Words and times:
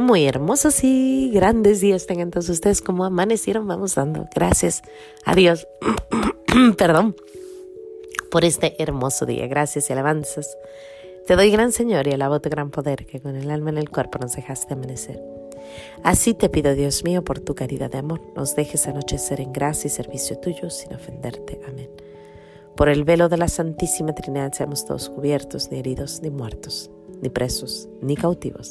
Muy 0.00 0.24
hermosos 0.24 0.82
y 0.82 1.30
grandes 1.30 1.82
días 1.82 2.06
tengan 2.06 2.30
todos 2.30 2.48
ustedes 2.48 2.80
como 2.80 3.04
amanecieron. 3.04 3.66
Vamos 3.66 3.96
dando 3.96 4.30
gracias 4.34 4.80
a 5.26 5.34
Dios. 5.34 5.68
Perdón 6.78 7.14
por 8.30 8.46
este 8.46 8.82
hermoso 8.82 9.26
día. 9.26 9.46
Gracias 9.46 9.90
y 9.90 9.92
alabanzas. 9.92 10.56
Te 11.26 11.36
doy 11.36 11.50
gran 11.50 11.70
Señor 11.70 12.06
y 12.06 12.12
alabo 12.12 12.40
tu 12.40 12.48
gran 12.48 12.70
poder 12.70 13.04
que 13.04 13.20
con 13.20 13.36
el 13.36 13.50
alma 13.50 13.68
en 13.68 13.76
el 13.76 13.90
cuerpo 13.90 14.18
nos 14.18 14.32
dejaste 14.32 14.72
amanecer. 14.72 15.22
Así 16.02 16.32
te 16.32 16.48
pido, 16.48 16.74
Dios 16.74 17.04
mío, 17.04 17.22
por 17.22 17.40
tu 17.40 17.54
caridad 17.54 17.90
de 17.90 17.98
amor, 17.98 18.22
nos 18.34 18.56
dejes 18.56 18.86
anochecer 18.86 19.38
en 19.38 19.52
gracia 19.52 19.88
y 19.88 19.90
servicio 19.90 20.38
tuyo 20.38 20.70
sin 20.70 20.94
ofenderte. 20.94 21.60
Amén. 21.68 21.90
Por 22.74 22.88
el 22.88 23.04
velo 23.04 23.28
de 23.28 23.36
la 23.36 23.48
Santísima 23.48 24.14
Trinidad 24.14 24.54
seamos 24.54 24.86
todos 24.86 25.10
cubiertos, 25.10 25.70
ni 25.70 25.78
heridos, 25.78 26.22
ni 26.22 26.30
muertos, 26.30 26.90
ni 27.20 27.28
presos, 27.28 27.86
ni 28.00 28.16
cautivos 28.16 28.70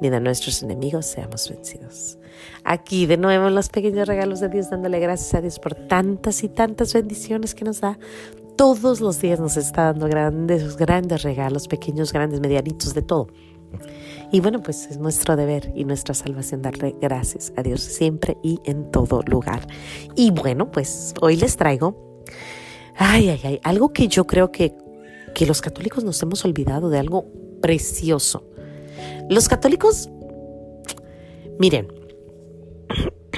ni 0.00 0.10
de 0.10 0.20
nuestros 0.20 0.62
enemigos 0.62 1.06
seamos 1.06 1.48
vencidos. 1.48 2.18
Aquí 2.64 3.06
de 3.06 3.16
nuevo 3.16 3.50
los 3.50 3.68
pequeños 3.68 4.06
regalos 4.06 4.40
de 4.40 4.48
Dios, 4.48 4.70
dándole 4.70 5.00
gracias 5.00 5.34
a 5.34 5.40
Dios 5.40 5.58
por 5.58 5.74
tantas 5.74 6.44
y 6.44 6.48
tantas 6.48 6.92
bendiciones 6.92 7.54
que 7.54 7.64
nos 7.64 7.80
da. 7.80 7.98
Todos 8.56 9.00
los 9.00 9.20
días 9.20 9.38
nos 9.38 9.56
está 9.56 9.84
dando 9.84 10.08
grandes, 10.08 10.76
grandes 10.76 11.22
regalos, 11.22 11.68
pequeños, 11.68 12.12
grandes, 12.12 12.40
medianitos, 12.40 12.94
de 12.94 13.02
todo. 13.02 13.28
Y 14.32 14.40
bueno, 14.40 14.62
pues 14.62 14.86
es 14.90 14.98
nuestro 14.98 15.36
deber 15.36 15.72
y 15.74 15.84
nuestra 15.84 16.14
salvación 16.14 16.62
darle 16.62 16.94
gracias 17.00 17.52
a 17.56 17.62
Dios 17.62 17.80
siempre 17.80 18.36
y 18.42 18.58
en 18.64 18.90
todo 18.90 19.22
lugar. 19.22 19.66
Y 20.16 20.30
bueno, 20.30 20.70
pues 20.70 21.14
hoy 21.20 21.36
les 21.36 21.56
traigo, 21.56 22.22
ay, 22.96 23.30
ay, 23.30 23.40
ay, 23.44 23.60
algo 23.62 23.92
que 23.92 24.08
yo 24.08 24.26
creo 24.26 24.50
que, 24.50 24.74
que 25.34 25.46
los 25.46 25.60
católicos 25.60 26.04
nos 26.04 26.20
hemos 26.22 26.44
olvidado 26.44 26.90
de 26.90 26.98
algo 26.98 27.26
precioso 27.60 28.44
los 29.28 29.48
católicos, 29.48 30.10
miren, 31.58 31.88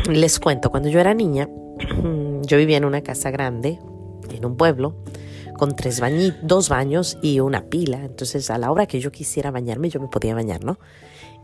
les 0.08 0.38
cuento, 0.38 0.70
cuando 0.70 0.88
yo 0.88 1.00
era 1.00 1.14
niña, 1.14 1.48
yo 2.42 2.56
vivía 2.56 2.76
en 2.76 2.84
una 2.84 3.02
casa 3.02 3.30
grande, 3.30 3.78
en 4.30 4.44
un 4.44 4.56
pueblo, 4.56 4.94
con 5.60 5.76
tres 5.76 6.00
dos 6.42 6.68
baños 6.70 7.18
y 7.20 7.40
una 7.40 7.66
pila. 7.66 8.04
Entonces, 8.04 8.50
a 8.50 8.56
la 8.56 8.72
hora 8.72 8.86
que 8.86 9.00
yo 9.00 9.12
quisiera 9.12 9.50
bañarme, 9.50 9.90
yo 9.90 10.00
me 10.00 10.08
podía 10.08 10.34
bañar, 10.34 10.64
¿no? 10.64 10.78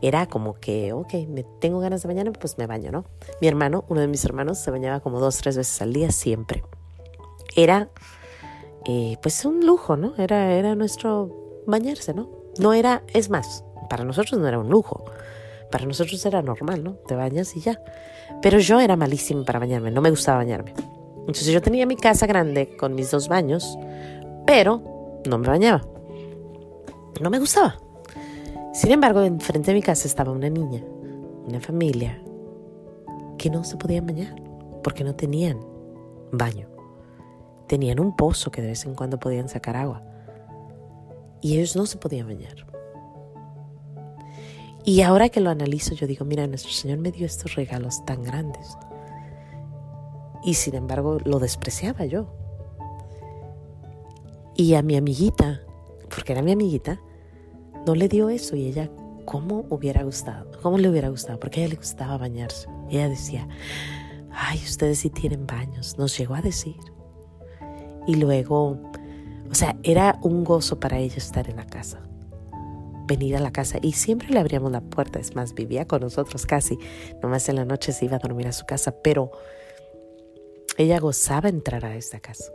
Era 0.01 0.25
como 0.27 0.55
que, 0.55 0.93
ok, 0.93 1.13
me 1.27 1.43
tengo 1.59 1.79
ganas 1.79 2.01
de 2.01 2.07
bañarme, 2.07 2.31
pues 2.31 2.57
me 2.57 2.65
baño, 2.65 2.91
¿no? 2.91 3.05
Mi 3.41 3.47
hermano, 3.47 3.85
uno 3.89 4.01
de 4.01 4.07
mis 4.07 4.25
hermanos, 4.25 4.57
se 4.57 4.71
bañaba 4.71 5.01
como 5.01 5.19
dos, 5.19 5.37
tres 5.37 5.57
veces 5.57 5.81
al 5.81 5.93
día, 5.93 6.11
siempre. 6.11 6.63
Era, 7.55 7.89
eh, 8.85 9.17
pues, 9.21 9.45
un 9.45 9.65
lujo, 9.65 9.97
¿no? 9.97 10.15
Era, 10.17 10.53
era 10.53 10.73
nuestro 10.75 11.63
bañarse, 11.67 12.13
¿no? 12.13 12.29
No 12.59 12.73
era, 12.73 13.03
es 13.13 13.29
más, 13.29 13.63
para 13.89 14.03
nosotros 14.03 14.39
no 14.39 14.47
era 14.47 14.59
un 14.59 14.69
lujo. 14.69 15.05
Para 15.71 15.85
nosotros 15.85 16.25
era 16.25 16.41
normal, 16.41 16.83
¿no? 16.83 16.93
Te 16.93 17.15
bañas 17.15 17.55
y 17.55 17.61
ya. 17.61 17.81
Pero 18.41 18.59
yo 18.59 18.79
era 18.79 18.95
malísima 18.95 19.43
para 19.43 19.59
bañarme, 19.59 19.91
no 19.91 20.01
me 20.01 20.09
gustaba 20.09 20.37
bañarme. 20.37 20.73
Entonces 21.19 21.47
yo 21.47 21.61
tenía 21.61 21.85
mi 21.85 21.97
casa 21.97 22.25
grande 22.25 22.77
con 22.77 22.95
mis 22.95 23.11
dos 23.11 23.27
baños, 23.27 23.77
pero 24.45 25.21
no 25.25 25.37
me 25.37 25.47
bañaba. 25.47 25.81
No 27.21 27.29
me 27.29 27.39
gustaba. 27.39 27.77
Sin 28.73 28.91
embargo, 28.91 29.21
enfrente 29.23 29.71
de 29.71 29.75
mi 29.75 29.81
casa 29.81 30.07
estaba 30.07 30.31
una 30.31 30.49
niña, 30.49 30.83
una 31.45 31.59
familia, 31.59 32.21
que 33.37 33.49
no 33.49 33.63
se 33.63 33.75
podían 33.77 34.05
bañar 34.05 34.35
porque 34.83 35.03
no 35.03 35.15
tenían 35.15 35.59
baño. 36.31 36.69
Tenían 37.67 37.99
un 37.99 38.15
pozo 38.15 38.51
que 38.51 38.61
de 38.61 38.69
vez 38.69 38.85
en 38.85 38.95
cuando 38.95 39.19
podían 39.19 39.49
sacar 39.49 39.75
agua. 39.75 40.01
Y 41.41 41.57
ellos 41.57 41.75
no 41.75 41.85
se 41.85 41.97
podían 41.97 42.27
bañar. 42.27 42.65
Y 44.87 45.01
ahora 45.01 45.27
que 45.27 45.41
lo 45.41 45.49
analizo, 45.49 45.95
yo 45.95 46.07
digo, 46.07 46.23
mira, 46.23 46.47
nuestro 46.47 46.71
Señor 46.71 46.99
me 46.99 47.11
dio 47.11 47.25
estos 47.25 47.55
regalos 47.55 48.05
tan 48.05 48.23
grandes. 48.23 48.77
Y 50.45 50.53
sin 50.53 50.75
embargo, 50.75 51.17
lo 51.25 51.39
despreciaba 51.39 52.05
yo. 52.05 52.33
Y 54.55 54.75
a 54.75 54.81
mi 54.83 54.95
amiguita, 54.95 55.61
porque 56.09 56.31
era 56.31 56.41
mi 56.41 56.53
amiguita, 56.53 57.01
no 57.85 57.95
le 57.95 58.07
dio 58.07 58.29
eso 58.29 58.55
y 58.55 58.65
ella, 58.65 58.89
¿cómo 59.25 59.65
hubiera 59.69 60.03
gustado? 60.03 60.49
¿Cómo 60.61 60.77
le 60.77 60.89
hubiera 60.89 61.09
gustado? 61.09 61.37
Porque 61.37 61.59
a 61.59 61.63
ella 61.65 61.73
le 61.73 61.79
gustaba 61.79 62.17
bañarse. 62.17 62.69
ella 62.89 63.09
decía, 63.09 63.45
ay, 64.31 64.57
ustedes 64.63 64.99
sí 64.99 65.09
tienen 65.09 65.45
baños. 65.45 65.97
Nos 65.97 66.17
llegó 66.17 66.35
a 66.35 66.41
decir. 66.41 66.77
Y 68.07 68.15
luego, 68.15 68.79
o 69.51 69.53
sea, 69.53 69.75
era 69.83 70.17
un 70.21 70.45
gozo 70.45 70.79
para 70.79 70.97
ella 70.97 71.17
estar 71.17 71.49
en 71.49 71.57
la 71.57 71.65
casa 71.65 72.06
venir 73.07 73.35
a 73.35 73.39
la 73.39 73.51
casa 73.51 73.79
y 73.81 73.93
siempre 73.93 74.29
le 74.29 74.39
abríamos 74.39 74.71
la 74.71 74.81
puerta. 74.81 75.19
Es 75.19 75.35
más, 75.35 75.53
vivía 75.53 75.87
con 75.87 76.01
nosotros 76.01 76.45
casi. 76.45 76.77
Nomás 77.21 77.47
en 77.49 77.55
la 77.55 77.65
noche 77.65 77.91
se 77.91 78.05
iba 78.05 78.17
a 78.17 78.19
dormir 78.19 78.47
a 78.47 78.51
su 78.51 78.65
casa, 78.65 78.91
pero 79.01 79.31
ella 80.77 80.99
gozaba 80.99 81.49
entrar 81.49 81.85
a 81.85 81.95
esta 81.95 82.19
casa. 82.19 82.51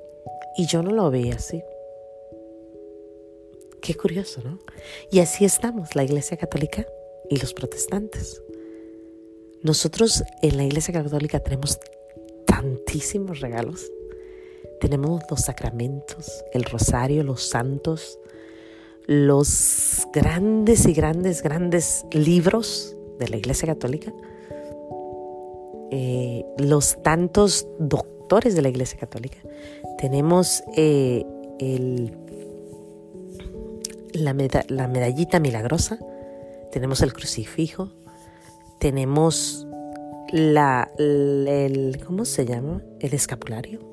Y 0.56 0.66
yo 0.66 0.82
no 0.82 0.90
lo 0.90 1.10
veía 1.10 1.36
así. 1.36 1.62
Qué 3.80 3.94
curioso, 3.94 4.40
¿no? 4.44 4.60
Y 5.10 5.18
así 5.18 5.44
estamos, 5.44 5.96
la 5.96 6.04
Iglesia 6.04 6.36
Católica 6.36 6.86
y 7.28 7.36
los 7.38 7.52
protestantes. 7.52 8.40
Nosotros 9.62 10.22
en 10.42 10.56
la 10.56 10.64
Iglesia 10.64 10.94
Católica 10.94 11.40
tenemos 11.40 11.80
tantísimos 12.46 13.40
regalos. 13.40 13.90
Tenemos 14.80 15.22
los 15.30 15.40
sacramentos, 15.40 16.44
el 16.52 16.64
rosario, 16.64 17.24
los 17.24 17.42
santos, 17.42 18.18
los 19.06 20.06
grandes 20.12 20.86
y 20.86 20.92
grandes, 20.92 21.42
grandes 21.42 22.04
libros 22.12 22.96
de 23.18 23.28
la 23.28 23.36
Iglesia 23.36 23.66
Católica, 23.66 24.12
eh, 25.90 26.44
los 26.58 27.02
tantos 27.02 27.66
doctores 27.78 28.54
de 28.54 28.62
la 28.62 28.68
Iglesia 28.68 28.98
Católica. 28.98 29.38
Tenemos 29.98 30.62
eh, 30.76 31.24
la, 34.12 34.34
la 34.68 34.88
medallita 34.88 35.40
milagrosa, 35.40 35.98
tenemos 36.70 37.02
el 37.02 37.12
crucifijo, 37.12 37.92
tenemos 38.78 39.66
la, 40.32 40.90
el, 40.98 42.00
¿cómo 42.06 42.24
se 42.24 42.46
llama? 42.46 42.82
El 43.00 43.14
escapulario 43.14 43.91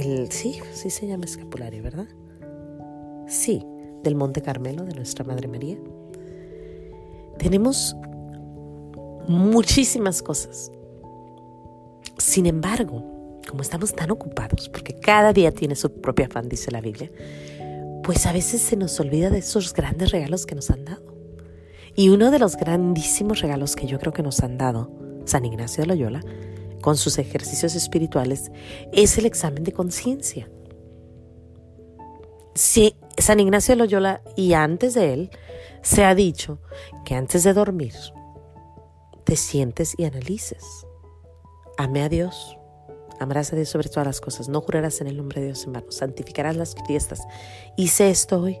el, 0.00 0.30
sí, 0.30 0.60
sí 0.72 0.90
se 0.90 1.06
llama 1.06 1.24
escapulario, 1.24 1.82
¿verdad? 1.82 2.08
Sí, 3.26 3.64
del 4.02 4.14
Monte 4.14 4.42
Carmelo 4.42 4.84
de 4.84 4.94
nuestra 4.94 5.24
Madre 5.24 5.48
María. 5.48 5.76
Tenemos 7.38 7.96
muchísimas 9.26 10.22
cosas. 10.22 10.70
Sin 12.18 12.46
embargo, 12.46 13.40
como 13.48 13.62
estamos 13.62 13.94
tan 13.94 14.10
ocupados, 14.10 14.68
porque 14.68 14.94
cada 14.94 15.32
día 15.32 15.52
tiene 15.52 15.74
su 15.74 15.90
propio 16.00 16.26
afán, 16.26 16.48
dice 16.48 16.70
la 16.70 16.80
Biblia, 16.80 17.10
pues 18.02 18.26
a 18.26 18.32
veces 18.32 18.60
se 18.60 18.76
nos 18.76 18.98
olvida 19.00 19.30
de 19.30 19.38
esos 19.38 19.72
grandes 19.72 20.10
regalos 20.10 20.46
que 20.46 20.54
nos 20.54 20.70
han 20.70 20.84
dado. 20.84 21.14
Y 21.94 22.10
uno 22.10 22.30
de 22.30 22.38
los 22.38 22.56
grandísimos 22.56 23.40
regalos 23.40 23.74
que 23.74 23.86
yo 23.86 23.98
creo 23.98 24.12
que 24.12 24.22
nos 24.22 24.40
han 24.40 24.58
dado 24.58 24.90
San 25.24 25.44
Ignacio 25.44 25.82
de 25.82 25.88
Loyola 25.88 26.20
con 26.82 26.96
sus 26.96 27.18
ejercicios 27.18 27.74
espirituales 27.74 28.50
es 28.92 29.18
el 29.18 29.26
examen 29.26 29.64
de 29.64 29.72
conciencia. 29.72 30.50
Si 32.54 32.96
San 33.18 33.40
Ignacio 33.40 33.74
de 33.74 33.78
Loyola 33.78 34.22
y 34.36 34.52
antes 34.52 34.94
de 34.94 35.12
él 35.12 35.30
se 35.82 36.04
ha 36.04 36.14
dicho 36.14 36.60
que 37.04 37.14
antes 37.14 37.44
de 37.44 37.52
dormir 37.52 37.94
te 39.24 39.36
sientes 39.36 39.94
y 39.98 40.04
analices. 40.04 40.86
Ame 41.78 42.02
a 42.02 42.08
Dios, 42.08 42.56
amarás 43.18 43.52
a 43.52 43.56
Dios 43.56 43.68
sobre 43.68 43.88
todas 43.88 44.06
las 44.06 44.20
cosas, 44.20 44.48
no 44.48 44.60
jurarás 44.60 45.00
en 45.00 45.08
el 45.08 45.16
nombre 45.16 45.40
de 45.40 45.48
Dios 45.48 45.64
en 45.64 45.72
vano, 45.72 45.90
santificarás 45.90 46.56
las 46.56 46.76
fiestas. 46.86 47.22
Hice 47.76 48.08
esto 48.08 48.40
hoy, 48.40 48.58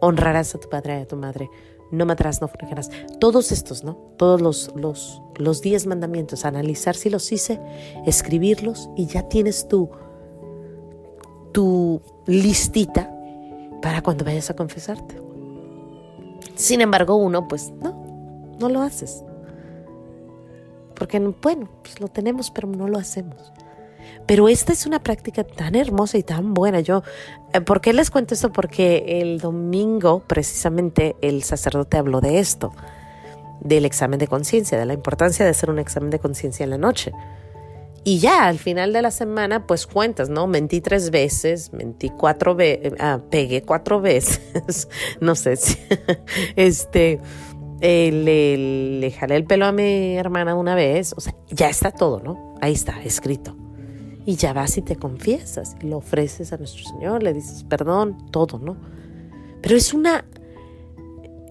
honrarás 0.00 0.54
a 0.54 0.58
tu 0.58 0.68
padre 0.68 0.98
y 0.98 1.02
a 1.02 1.06
tu 1.06 1.16
madre, 1.16 1.50
no 1.90 2.06
matarás, 2.06 2.40
no 2.40 2.48
fornicarás. 2.48 2.90
Todos 3.20 3.52
estos, 3.52 3.84
¿no? 3.84 3.94
Todos 4.16 4.40
los, 4.40 4.72
los, 4.74 5.22
los 5.36 5.60
diez 5.62 5.86
mandamientos, 5.86 6.44
analizar 6.44 6.96
si 6.96 7.10
los 7.10 7.30
hice, 7.32 7.60
escribirlos 8.06 8.88
y 8.96 9.06
ya 9.06 9.28
tienes 9.28 9.68
tu, 9.68 9.90
tu 11.52 12.00
listita 12.26 13.12
para 13.82 14.02
cuando 14.02 14.24
vayas 14.24 14.50
a 14.50 14.56
confesarte. 14.56 15.20
Sin 16.54 16.80
embargo, 16.80 17.16
uno, 17.16 17.48
pues 17.48 17.70
no, 17.82 18.56
no 18.58 18.68
lo 18.68 18.82
haces. 18.82 19.22
Porque, 20.94 21.18
bueno, 21.18 21.68
pues 21.82 22.00
lo 22.00 22.08
tenemos, 22.08 22.50
pero 22.50 22.68
no 22.68 22.88
lo 22.88 22.98
hacemos. 22.98 23.52
Pero 24.26 24.48
esta 24.48 24.72
es 24.72 24.86
una 24.86 25.02
práctica 25.02 25.44
tan 25.44 25.74
hermosa 25.74 26.18
y 26.18 26.22
tan 26.22 26.54
buena. 26.54 26.80
Yo, 26.80 27.02
eh, 27.52 27.60
¿por 27.60 27.80
qué 27.80 27.92
les 27.92 28.10
cuento 28.10 28.34
esto? 28.34 28.52
Porque 28.52 29.20
el 29.20 29.38
domingo 29.38 30.22
precisamente 30.26 31.16
el 31.20 31.42
sacerdote 31.42 31.96
habló 31.96 32.20
de 32.20 32.38
esto, 32.38 32.72
del 33.60 33.84
examen 33.84 34.18
de 34.18 34.28
conciencia, 34.28 34.78
de 34.78 34.86
la 34.86 34.94
importancia 34.94 35.44
de 35.44 35.50
hacer 35.50 35.70
un 35.70 35.78
examen 35.78 36.10
de 36.10 36.18
conciencia 36.18 36.64
en 36.64 36.70
la 36.70 36.78
noche. 36.78 37.12
Y 38.04 38.20
ya 38.20 38.46
al 38.46 38.60
final 38.60 38.92
de 38.92 39.02
la 39.02 39.10
semana, 39.10 39.66
pues 39.66 39.84
cuentas, 39.84 40.28
¿no? 40.28 40.46
Mentí 40.46 40.80
tres 40.80 41.10
veces, 41.10 41.72
mentí 41.72 42.08
cuatro 42.08 42.54
veces, 42.54 42.92
ah, 43.00 43.20
pegué 43.30 43.62
cuatro 43.62 44.00
veces, 44.00 44.88
no 45.20 45.34
sé 45.34 45.56
si, 45.56 45.76
este, 46.56 47.20
eh, 47.80 48.10
le, 48.12 49.00
le 49.00 49.10
jalé 49.10 49.34
el 49.34 49.44
pelo 49.44 49.66
a 49.66 49.72
mi 49.72 50.16
hermana 50.16 50.54
una 50.54 50.76
vez, 50.76 51.14
o 51.16 51.20
sea, 51.20 51.34
ya 51.48 51.68
está 51.68 51.90
todo, 51.90 52.20
¿no? 52.20 52.54
Ahí 52.60 52.74
está, 52.74 53.02
escrito. 53.02 53.56
Y 54.26 54.36
ya 54.36 54.52
vas 54.52 54.76
y 54.76 54.82
te 54.82 54.96
confiesas, 54.96 55.76
y 55.80 55.86
lo 55.86 55.98
ofreces 55.98 56.52
a 56.52 56.58
nuestro 56.58 56.84
Señor, 56.84 57.22
le 57.22 57.32
dices 57.32 57.64
perdón, 57.64 58.30
todo, 58.30 58.58
¿no? 58.58 58.76
Pero 59.62 59.76
es 59.76 59.94
una, 59.94 60.24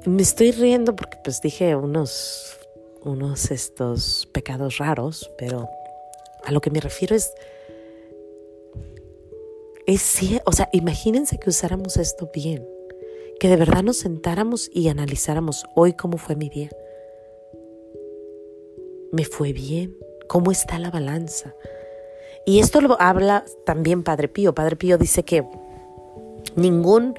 me 0.06 0.22
estoy 0.22 0.52
riendo 0.52 0.96
porque 0.96 1.18
pues 1.24 1.42
dije 1.42 1.76
unos, 1.76 2.58
unos 3.04 3.50
estos 3.52 4.28
pecados 4.32 4.78
raros, 4.78 5.32
pero 5.38 5.70
a 6.44 6.52
lo 6.52 6.62
que 6.62 6.70
me 6.70 6.80
refiero 6.80 7.16
es, 7.16 7.34
es, 9.88 10.20
o 10.46 10.52
sea, 10.52 10.70
imagínense 10.72 11.40
que 11.40 11.50
usáramos 11.50 11.98
esto 11.98 12.30
bien, 12.34 12.68
que 13.40 13.48
de 13.48 13.56
verdad 13.56 13.84
nos 13.84 13.98
sentáramos 13.98 14.70
y 14.74 14.90
analizáramos 14.90 15.66
hoy 15.76 15.94
cómo 15.94 16.18
fue 16.18 16.36
mi 16.36 16.50
día. 16.50 16.70
¿Me 19.12 19.24
fue 19.26 19.54
bien? 19.54 19.96
¿Cómo 20.28 20.52
está 20.52 20.80
la 20.80 20.92
balanza? 20.92 21.56
Y 22.46 22.60
esto 22.60 22.82
lo 22.82 23.02
habla 23.02 23.44
también 23.66 24.04
Padre 24.04 24.28
Pío. 24.28 24.54
Padre 24.54 24.76
Pío 24.76 24.98
dice 24.98 25.24
que 25.24 25.44
ningún 26.56 27.16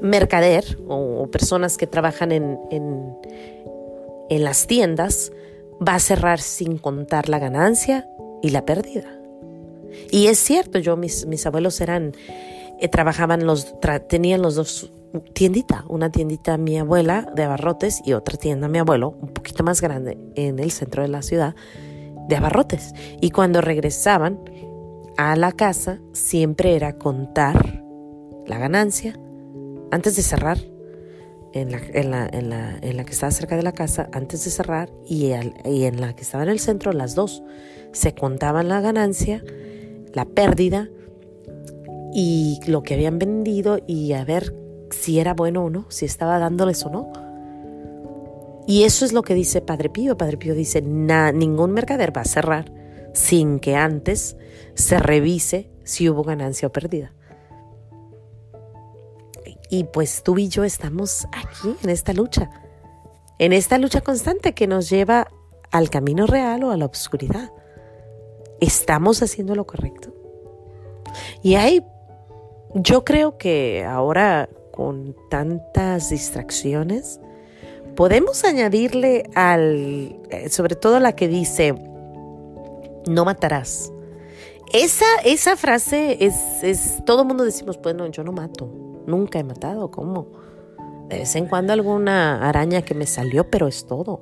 mercader 0.00 0.78
o, 0.88 1.26
personas 1.28 1.76
que 1.76 1.86
trabajan 1.86 2.32
en, 2.32 2.58
en, 2.70 4.44
las 4.44 4.66
tiendas 4.66 5.32
va 5.86 5.94
a 5.94 5.98
cerrar 5.98 6.40
sin 6.40 6.78
contar 6.78 7.28
la 7.28 7.38
ganancia 7.38 8.08
y 8.42 8.50
la 8.50 8.64
pérdida. 8.64 9.08
Y 10.10 10.28
es 10.28 10.38
cierto, 10.38 10.78
yo, 10.78 10.96
mis, 10.96 11.26
mis 11.26 11.44
abuelos 11.46 11.80
eran, 11.80 12.12
eh, 12.80 12.88
trabajaban 12.88 13.44
los, 13.44 13.74
tenían 14.08 14.40
los 14.40 14.54
dos 14.54 14.92
tiendita, 15.32 15.84
una 15.88 16.10
tiendita 16.10 16.56
mi 16.56 16.78
abuela 16.78 17.30
de 17.34 17.42
abarrotes 17.42 18.00
y 18.04 18.12
otra 18.12 18.36
tienda 18.36 18.68
mi 18.68 18.78
abuelo, 18.78 19.16
un 19.20 19.30
poquito 19.30 19.64
más 19.64 19.80
grande, 19.80 20.18
en 20.36 20.58
el 20.58 20.70
centro 20.70 21.02
de 21.02 21.08
la 21.08 21.22
ciudad, 21.22 21.54
de 22.30 22.36
abarrotes. 22.36 22.94
Y 23.20 23.30
cuando 23.30 23.60
regresaban 23.60 24.40
a 25.18 25.36
la 25.36 25.52
casa, 25.52 26.00
siempre 26.14 26.76
era 26.76 26.94
contar 26.94 27.84
la 28.46 28.58
ganancia 28.58 29.18
antes 29.90 30.16
de 30.16 30.22
cerrar 30.22 30.58
en 31.52 31.72
la, 31.72 31.80
en 31.92 32.10
la, 32.10 32.26
en 32.32 32.48
la, 32.48 32.78
en 32.80 32.96
la 32.96 33.04
que 33.04 33.10
estaba 33.10 33.32
cerca 33.32 33.56
de 33.56 33.62
la 33.62 33.72
casa, 33.72 34.08
antes 34.12 34.44
de 34.44 34.50
cerrar, 34.50 34.90
y, 35.04 35.32
y 35.64 35.84
en 35.84 36.00
la 36.00 36.14
que 36.14 36.22
estaba 36.22 36.44
en 36.44 36.48
el 36.48 36.60
centro, 36.60 36.92
las 36.92 37.14
dos 37.14 37.42
se 37.92 38.14
contaban 38.14 38.68
la 38.68 38.80
ganancia, 38.80 39.42
la 40.14 40.24
pérdida 40.24 40.88
y 42.14 42.60
lo 42.66 42.82
que 42.82 42.94
habían 42.94 43.18
vendido 43.18 43.78
y 43.86 44.12
a 44.12 44.24
ver 44.24 44.54
si 44.90 45.18
era 45.18 45.34
bueno 45.34 45.64
o 45.64 45.70
no, 45.70 45.86
si 45.88 46.04
estaba 46.06 46.38
dándoles 46.38 46.84
o 46.84 46.90
no. 46.90 47.12
Y 48.70 48.84
eso 48.84 49.04
es 49.04 49.12
lo 49.12 49.22
que 49.22 49.34
dice 49.34 49.62
Padre 49.62 49.88
Pío. 49.88 50.16
Padre 50.16 50.36
Pío 50.36 50.54
dice, 50.54 50.80
ningún 50.80 51.72
mercader 51.72 52.16
va 52.16 52.20
a 52.20 52.24
cerrar 52.24 52.72
sin 53.12 53.58
que 53.58 53.74
antes 53.74 54.36
se 54.74 55.00
revise 55.00 55.68
si 55.82 56.08
hubo 56.08 56.22
ganancia 56.22 56.68
o 56.68 56.72
pérdida. 56.72 57.12
Y 59.70 59.82
pues 59.92 60.22
tú 60.22 60.38
y 60.38 60.46
yo 60.46 60.62
estamos 60.62 61.26
aquí 61.32 61.74
en 61.82 61.90
esta 61.90 62.12
lucha, 62.12 62.48
en 63.40 63.52
esta 63.52 63.76
lucha 63.76 64.02
constante 64.02 64.54
que 64.54 64.68
nos 64.68 64.88
lleva 64.88 65.26
al 65.72 65.90
camino 65.90 66.28
real 66.28 66.62
o 66.62 66.70
a 66.70 66.76
la 66.76 66.86
oscuridad. 66.86 67.50
¿Estamos 68.60 69.20
haciendo 69.20 69.56
lo 69.56 69.66
correcto? 69.66 70.14
Y 71.42 71.56
hay, 71.56 71.84
yo 72.76 73.04
creo 73.04 73.36
que 73.36 73.84
ahora 73.84 74.48
con 74.70 75.16
tantas 75.28 76.10
distracciones, 76.10 77.18
podemos 77.96 78.44
añadirle 78.44 79.28
al, 79.34 80.20
eh, 80.30 80.48
sobre 80.50 80.76
todo 80.76 81.00
la 81.00 81.12
que 81.12 81.28
dice, 81.28 81.74
no 83.06 83.24
matarás. 83.24 83.92
Esa, 84.72 85.06
esa 85.24 85.56
frase 85.56 86.24
es, 86.24 86.62
es, 86.62 87.02
todo 87.04 87.22
el 87.22 87.28
mundo 87.28 87.44
decimos, 87.44 87.80
bueno, 87.82 88.06
yo 88.06 88.22
no 88.22 88.32
mato, 88.32 88.70
nunca 89.06 89.38
he 89.38 89.44
matado, 89.44 89.90
¿cómo? 89.90 90.28
De 91.08 91.18
vez 91.18 91.34
en 91.34 91.46
cuando 91.46 91.72
alguna 91.72 92.48
araña 92.48 92.82
que 92.82 92.94
me 92.94 93.06
salió, 93.06 93.50
pero 93.50 93.66
es 93.66 93.84
todo. 93.84 94.20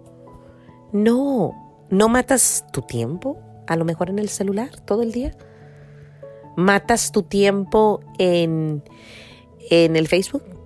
No, 0.90 1.86
no 1.90 2.08
matas 2.08 2.64
tu 2.72 2.80
tiempo, 2.80 3.38
a 3.66 3.76
lo 3.76 3.84
mejor 3.84 4.08
en 4.08 4.18
el 4.18 4.30
celular 4.30 4.70
todo 4.86 5.02
el 5.02 5.12
día. 5.12 5.36
Matas 6.56 7.12
tu 7.12 7.22
tiempo 7.22 8.00
en, 8.18 8.82
en 9.70 9.96
el 9.96 10.08
Facebook. 10.08 10.57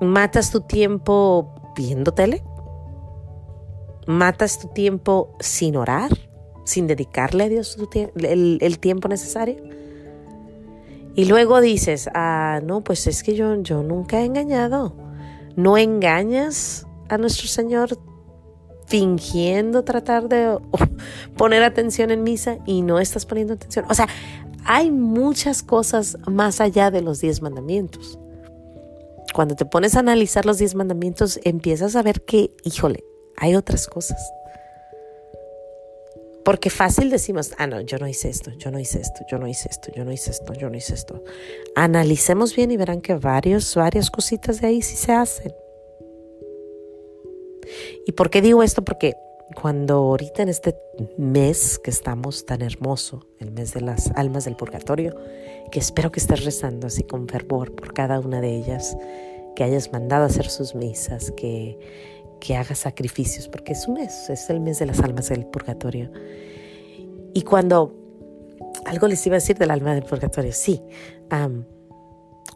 Matas 0.00 0.50
tu 0.50 0.60
tiempo 0.60 1.54
viendo 1.76 2.12
tele. 2.12 2.42
Matas 4.06 4.58
tu 4.58 4.68
tiempo 4.68 5.36
sin 5.40 5.76
orar, 5.76 6.10
sin 6.64 6.86
dedicarle 6.86 7.44
a 7.44 7.48
Dios 7.48 7.76
el, 8.14 8.78
tiempo 8.78 9.08
necesario. 9.08 9.56
Y 11.14 11.24
luego 11.24 11.60
dices, 11.60 12.08
ah, 12.14 12.60
no, 12.62 12.82
pues 12.82 13.06
es 13.06 13.22
que 13.22 13.34
yo, 13.34 13.60
yo 13.62 13.82
nunca 13.82 14.20
he 14.20 14.24
engañado. 14.24 14.94
No 15.56 15.76
engañas 15.76 16.86
a 17.08 17.18
nuestro 17.18 17.48
Señor 17.48 17.98
fingiendo 18.86 19.84
tratar 19.84 20.28
de 20.28 20.58
poner 21.36 21.62
atención 21.62 22.10
en 22.10 22.22
misa 22.22 22.58
y 22.66 22.82
no 22.82 23.00
estás 23.00 23.26
poniendo 23.26 23.54
atención. 23.54 23.84
O 23.90 23.94
sea, 23.94 24.08
hay 24.64 24.90
muchas 24.90 25.62
cosas 25.62 26.16
más 26.26 26.60
allá 26.60 26.90
de 26.90 27.02
los 27.02 27.20
diez 27.20 27.42
mandamientos. 27.42 28.18
Cuando 29.38 29.54
te 29.54 29.66
pones 29.66 29.94
a 29.94 30.00
analizar 30.00 30.46
los 30.46 30.58
diez 30.58 30.74
mandamientos, 30.74 31.38
empiezas 31.44 31.94
a 31.94 32.02
ver 32.02 32.22
que, 32.22 32.50
híjole, 32.64 33.04
hay 33.36 33.54
otras 33.54 33.86
cosas. 33.86 34.32
Porque 36.44 36.70
fácil 36.70 37.08
decimos, 37.08 37.52
ah, 37.56 37.68
no, 37.68 37.80
yo 37.82 37.98
no 37.98 38.08
hice 38.08 38.30
esto, 38.30 38.50
yo 38.58 38.72
no 38.72 38.80
hice 38.80 39.00
esto, 39.00 39.24
yo 39.30 39.38
no 39.38 39.46
hice 39.46 39.68
esto, 39.70 39.92
yo 39.94 40.04
no 40.04 40.10
hice 40.10 40.32
esto, 40.32 40.54
yo 40.54 40.68
no 40.68 40.76
hice 40.76 40.94
esto. 40.94 41.22
Analicemos 41.76 42.56
bien 42.56 42.72
y 42.72 42.76
verán 42.76 43.00
que 43.00 43.14
varios, 43.14 43.76
varias 43.76 44.10
cositas 44.10 44.60
de 44.60 44.66
ahí 44.66 44.82
sí 44.82 44.96
se 44.96 45.12
hacen. 45.12 45.54
¿Y 48.08 48.10
por 48.10 48.30
qué 48.30 48.42
digo 48.42 48.64
esto? 48.64 48.84
Porque 48.84 49.14
cuando 49.54 49.94
ahorita 49.94 50.42
en 50.42 50.48
este 50.48 50.76
mes 51.16 51.78
que 51.78 51.90
estamos 51.90 52.44
tan 52.44 52.62
hermoso, 52.62 53.26
el 53.38 53.50
mes 53.50 53.72
de 53.74 53.80
las 53.80 54.10
almas 54.12 54.44
del 54.44 54.56
purgatorio, 54.56 55.16
que 55.70 55.78
espero 55.78 56.12
que 56.12 56.20
estés 56.20 56.44
rezando 56.44 56.86
así 56.86 57.02
con 57.02 57.28
fervor 57.28 57.74
por 57.74 57.92
cada 57.92 58.20
una 58.20 58.40
de 58.40 58.54
ellas, 58.54 58.96
que 59.56 59.64
hayas 59.64 59.92
mandado 59.92 60.24
a 60.24 60.26
hacer 60.26 60.48
sus 60.48 60.74
misas, 60.74 61.32
que, 61.32 61.78
que 62.40 62.56
hagas 62.56 62.80
sacrificios, 62.80 63.48
porque 63.48 63.72
es 63.72 63.88
un 63.88 63.94
mes, 63.94 64.28
es 64.30 64.50
el 64.50 64.60
mes 64.60 64.78
de 64.78 64.86
las 64.86 65.00
almas 65.00 65.28
del 65.28 65.46
purgatorio. 65.46 66.10
Y 67.34 67.42
cuando 67.42 67.94
algo 68.86 69.08
les 69.08 69.26
iba 69.26 69.36
a 69.36 69.40
decir 69.40 69.56
del 69.56 69.70
alma 69.70 69.94
del 69.94 70.04
purgatorio, 70.04 70.52
sí, 70.52 70.80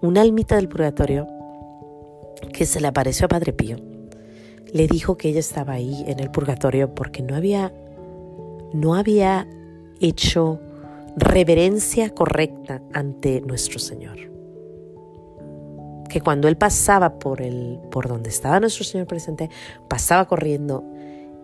una 0.03 0.21
almita 0.21 0.57
del 0.57 0.69
purgatorio 0.69 1.27
que 2.53 2.67
se 2.67 2.81
le 2.81 2.89
apareció 2.89 3.27
a 3.27 3.29
Padre 3.29 3.53
Pío 3.53 3.92
le 4.73 4.87
dijo 4.87 5.17
que 5.17 5.29
ella 5.29 5.41
estaba 5.41 5.75
ahí 5.75 6.05
en 6.07 6.19
el 6.19 6.31
purgatorio 6.31 6.95
porque 6.95 7.23
no 7.23 7.37
había, 7.37 7.73
no 8.73 8.95
había 8.95 9.47
hecho 10.01 10.61
reverencia 11.17 12.11
correcta 12.11 12.83
ante 12.93 13.41
nuestro 13.43 13.79
Señor. 13.79 14.17
Que 16.09 16.21
cuando 16.21 16.49
él 16.49 16.57
pasaba 16.57 17.19
por 17.19 17.41
el, 17.41 17.79
por 17.91 18.09
donde 18.09 18.31
estaba 18.31 18.61
nuestro 18.61 18.85
Señor 18.85 19.07
presente, 19.07 19.51
pasaba 19.89 20.27
corriendo 20.27 20.85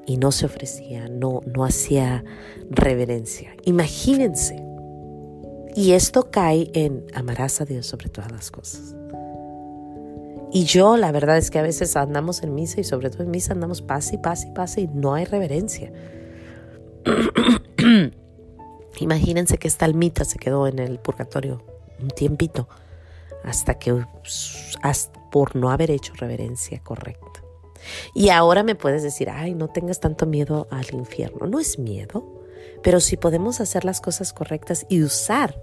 y 0.07 0.17
no 0.17 0.33
se 0.33 0.47
ofrecía, 0.47 1.09
no, 1.09 1.43
no 1.47 1.65
hacía 1.65 2.25
reverencia. 2.71 3.55
Imagínense. 3.65 4.65
Y 5.77 5.93
esto 5.93 6.31
cae 6.31 6.71
en 6.73 7.05
amarás 7.15 7.61
a 7.61 7.65
Dios 7.67 7.87
sobre 7.87 8.09
todas 8.09 8.33
las 8.33 8.51
cosas. 8.51 8.97
Y 10.51 10.65
yo, 10.65 10.97
la 10.97 11.13
verdad 11.13 11.37
es 11.37 11.51
que 11.51 11.59
a 11.59 11.63
veces 11.63 11.97
andamos 11.97 12.43
en 12.43 12.55
misa 12.55 12.81
y 12.81 12.85
sobre 12.85 13.11
todo 13.11 13.23
en 13.23 13.31
misa 13.31 13.53
andamos 13.53 13.83
pase 13.83 14.15
y 14.15 14.19
pase 14.19 14.49
y 14.49 14.53
pase 14.53 14.81
y 14.83 14.89
no 14.89 15.15
hay 15.15 15.25
reverencia. 15.25 15.93
Imagínense 19.01 19.59
que 19.59 19.69
esta 19.69 19.85
almita 19.85 20.25
se 20.25 20.39
quedó 20.39 20.67
en 20.67 20.79
el 20.79 20.99
purgatorio 20.99 21.63
un 22.01 22.09
tiempito 22.09 22.69
hasta 23.45 23.79
que 23.79 24.05
por 25.31 25.55
no 25.55 25.71
haber 25.71 25.91
hecho 25.91 26.15
reverencia 26.15 26.83
correcta. 26.83 27.43
Y 28.15 28.31
ahora 28.31 28.63
me 28.63 28.75
puedes 28.75 29.03
decir, 29.03 29.31
ay, 29.31 29.55
no 29.55 29.69
tengas 29.69 30.01
tanto 30.01 30.27
miedo 30.27 30.67
al 30.71 30.87
infierno. 30.93 31.47
No 31.47 31.61
es 31.61 31.79
miedo, 31.79 32.43
pero 32.83 33.01
si 33.01 33.17
podemos 33.17 33.61
hacer 33.61 33.85
las 33.85 34.01
cosas 34.01 34.33
correctas 34.33 34.87
y 34.89 35.03
usar 35.03 35.61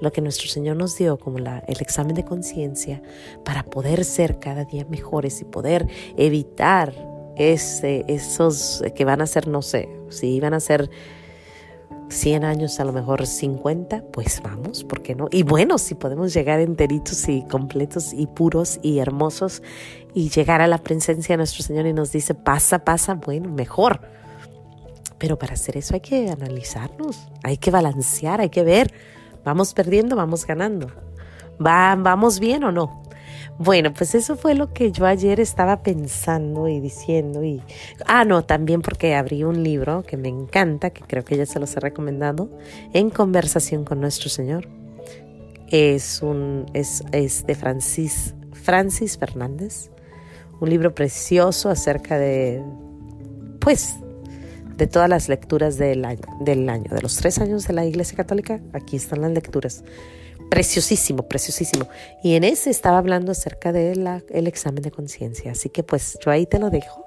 lo 0.00 0.12
que 0.12 0.20
nuestro 0.20 0.48
Señor 0.48 0.76
nos 0.76 0.96
dio 0.96 1.18
como 1.18 1.38
el 1.38 1.80
examen 1.80 2.14
de 2.14 2.24
conciencia 2.24 3.02
para 3.44 3.62
poder 3.64 4.04
ser 4.04 4.38
cada 4.38 4.64
día 4.64 4.86
mejores 4.88 5.40
y 5.40 5.44
poder 5.44 5.86
evitar 6.16 6.94
ese, 7.36 8.04
esos 8.08 8.82
que 8.94 9.04
van 9.04 9.20
a 9.20 9.26
ser, 9.26 9.48
no 9.48 9.62
sé, 9.62 9.88
si 10.08 10.40
van 10.40 10.54
a 10.54 10.60
ser 10.60 10.90
100 12.10 12.44
años, 12.44 12.80
a 12.80 12.84
lo 12.84 12.92
mejor 12.92 13.26
50, 13.26 14.04
pues 14.12 14.42
vamos, 14.42 14.84
¿por 14.84 15.02
qué 15.02 15.14
no? 15.14 15.28
Y 15.30 15.42
bueno, 15.42 15.78
si 15.78 15.94
podemos 15.94 16.34
llegar 16.34 16.60
enteritos 16.60 17.28
y 17.28 17.42
completos 17.42 18.12
y 18.12 18.26
puros 18.26 18.80
y 18.82 18.98
hermosos 18.98 19.62
y 20.12 20.28
llegar 20.28 20.60
a 20.60 20.66
la 20.66 20.78
presencia 20.78 21.34
de 21.34 21.38
nuestro 21.38 21.62
Señor 21.62 21.86
y 21.86 21.92
nos 21.92 22.12
dice, 22.12 22.34
pasa, 22.34 22.80
pasa, 22.84 23.14
bueno, 23.14 23.48
mejor. 23.48 24.00
Pero 25.18 25.38
para 25.38 25.54
hacer 25.54 25.76
eso 25.76 25.94
hay 25.94 26.00
que 26.00 26.30
analizarnos, 26.30 27.28
hay 27.42 27.58
que 27.58 27.70
balancear, 27.70 28.40
hay 28.40 28.50
que 28.50 28.64
ver, 28.64 28.92
vamos 29.44 29.74
perdiendo, 29.74 30.16
vamos 30.16 30.46
ganando. 30.46 30.88
¿Va, 31.64 31.94
¿Vamos 31.96 32.40
bien 32.40 32.64
o 32.64 32.72
no? 32.72 33.00
Bueno, 33.58 33.92
pues 33.92 34.14
eso 34.14 34.36
fue 34.36 34.54
lo 34.54 34.72
que 34.72 34.90
yo 34.90 35.04
ayer 35.04 35.38
estaba 35.38 35.82
pensando 35.82 36.66
y 36.66 36.80
diciendo. 36.80 37.44
Y, 37.44 37.60
ah, 38.06 38.24
no, 38.24 38.42
también 38.42 38.80
porque 38.80 39.14
abrí 39.14 39.44
un 39.44 39.62
libro 39.62 40.02
que 40.02 40.16
me 40.16 40.28
encanta, 40.28 40.88
que 40.88 41.02
creo 41.02 41.26
que 41.26 41.36
ya 41.36 41.44
se 41.44 41.60
los 41.60 41.76
he 41.76 41.80
recomendado, 41.80 42.48
En 42.94 43.10
conversación 43.10 43.84
con 43.84 44.00
nuestro 44.00 44.30
Señor. 44.30 44.66
Es, 45.68 46.22
un, 46.22 46.70
es, 46.72 47.04
es 47.12 47.46
de 47.46 47.54
Francis, 47.54 48.34
Francis 48.54 49.18
Fernández, 49.18 49.90
un 50.58 50.70
libro 50.70 50.94
precioso 50.94 51.68
acerca 51.68 52.16
de, 52.16 52.64
pues, 53.60 53.96
de 54.80 54.86
todas 54.86 55.10
las 55.10 55.28
lecturas 55.28 55.76
del 55.76 56.06
año, 56.06 56.22
del 56.40 56.66
año, 56.70 56.90
de 56.90 57.02
los 57.02 57.14
tres 57.16 57.38
años 57.38 57.68
de 57.68 57.74
la 57.74 57.84
Iglesia 57.84 58.16
Católica. 58.16 58.60
Aquí 58.72 58.96
están 58.96 59.20
las 59.20 59.30
lecturas 59.30 59.84
preciosísimo, 60.48 61.28
preciosísimo. 61.28 61.86
Y 62.24 62.34
en 62.34 62.44
ese 62.44 62.70
estaba 62.70 62.96
hablando 62.96 63.32
acerca 63.32 63.72
del 63.72 64.08
el 64.30 64.46
examen 64.46 64.82
de 64.82 64.90
conciencia. 64.90 65.52
Así 65.52 65.68
que 65.68 65.82
pues 65.82 66.18
yo 66.24 66.30
ahí 66.30 66.46
te 66.46 66.58
lo 66.58 66.70
dejo. 66.70 67.04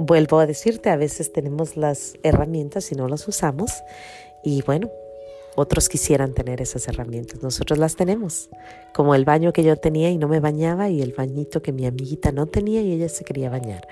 Vuelvo 0.00 0.38
a 0.38 0.46
decirte, 0.46 0.90
a 0.90 0.96
veces 0.96 1.32
tenemos 1.32 1.78
las 1.78 2.12
herramientas 2.22 2.92
y 2.92 2.94
no 2.94 3.08
las 3.08 3.26
usamos. 3.26 3.72
Y 4.44 4.60
bueno, 4.60 4.90
otros 5.56 5.88
quisieran 5.88 6.34
tener 6.34 6.60
esas 6.60 6.88
herramientas. 6.88 7.42
Nosotros 7.42 7.78
las 7.78 7.96
tenemos. 7.96 8.50
Como 8.94 9.14
el 9.14 9.24
baño 9.24 9.52
que 9.52 9.62
yo 9.62 9.76
tenía 9.76 10.10
y 10.10 10.18
no 10.18 10.28
me 10.28 10.40
bañaba 10.40 10.88
y 10.88 11.02
el 11.02 11.12
bañito 11.12 11.62
que 11.62 11.72
mi 11.72 11.86
amiguita 11.86 12.32
no 12.32 12.46
tenía 12.46 12.80
y 12.82 12.92
ella 12.92 13.08
se 13.08 13.24
quería 13.24 13.50
bañar. 13.50 13.86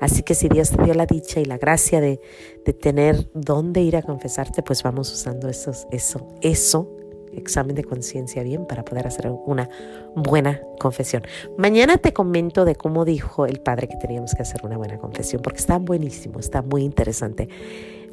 Así 0.00 0.22
que 0.22 0.34
si 0.34 0.48
Dios 0.48 0.70
te 0.70 0.82
dio 0.82 0.94
la 0.94 1.06
dicha 1.06 1.40
y 1.40 1.44
la 1.44 1.58
gracia 1.58 2.00
de, 2.00 2.20
de 2.64 2.72
tener 2.72 3.30
dónde 3.34 3.80
ir 3.80 3.96
a 3.96 4.02
confesarte, 4.02 4.62
pues 4.62 4.82
vamos 4.82 5.12
usando 5.12 5.48
esos, 5.48 5.86
eso, 5.90 6.26
eso 6.42 6.96
examen 7.36 7.76
de 7.76 7.84
conciencia 7.84 8.42
bien 8.42 8.66
para 8.66 8.84
poder 8.84 9.06
hacer 9.06 9.30
una 9.46 9.68
buena 10.14 10.62
confesión. 10.78 11.22
Mañana 11.56 11.98
te 11.98 12.12
comento 12.12 12.64
de 12.64 12.74
cómo 12.74 13.04
dijo 13.04 13.46
el 13.46 13.60
padre 13.60 13.88
que 13.88 13.96
teníamos 13.96 14.34
que 14.34 14.42
hacer 14.42 14.64
una 14.64 14.76
buena 14.76 14.98
confesión, 14.98 15.42
porque 15.42 15.58
está 15.58 15.78
buenísimo, 15.78 16.38
está 16.40 16.62
muy 16.62 16.82
interesante. 16.82 17.48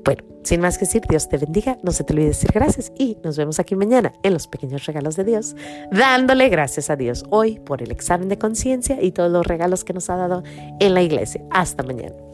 Bueno, 0.04 0.24
sin 0.44 0.60
más 0.60 0.78
que 0.78 0.86
decir, 0.86 1.02
Dios 1.08 1.30
te 1.30 1.38
bendiga, 1.38 1.78
no 1.82 1.92
se 1.92 2.04
te 2.04 2.14
olvide 2.14 2.28
decir 2.28 2.52
gracias 2.54 2.92
y 2.98 3.18
nos 3.24 3.38
vemos 3.38 3.60
aquí 3.60 3.76
mañana 3.76 4.12
en 4.24 4.34
los 4.34 4.48
pequeños 4.48 4.86
regalos 4.86 5.16
de 5.16 5.24
Dios, 5.24 5.56
dándole 5.92 6.50
gracias 6.50 6.90
a 6.90 6.96
Dios 6.96 7.24
hoy 7.30 7.60
por 7.60 7.82
el 7.82 7.92
examen 7.92 8.28
de 8.28 8.38
conciencia 8.38 9.02
y 9.02 9.12
todos 9.12 9.32
los 9.32 9.48
regalos 9.48 9.84
que 9.84 9.94
nos 9.94 10.10
ha 10.10 10.18
dado 10.18 10.44
en 10.80 10.94
la 10.94 11.02
iglesia. 11.02 11.42
Hasta 11.52 11.84
mañana. 11.84 12.33